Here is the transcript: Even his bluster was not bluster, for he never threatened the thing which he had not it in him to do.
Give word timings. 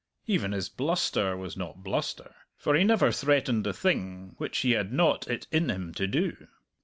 Even 0.25 0.51
his 0.51 0.67
bluster 0.67 1.37
was 1.37 1.55
not 1.55 1.83
bluster, 1.83 2.33
for 2.57 2.73
he 2.73 2.83
never 2.83 3.11
threatened 3.11 3.63
the 3.63 3.71
thing 3.71 4.33
which 4.39 4.57
he 4.61 4.71
had 4.71 4.91
not 4.91 5.27
it 5.27 5.45
in 5.51 5.69
him 5.69 5.93
to 5.93 6.07
do. 6.07 6.47